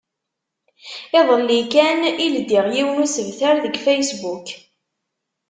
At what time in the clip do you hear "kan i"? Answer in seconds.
1.73-2.27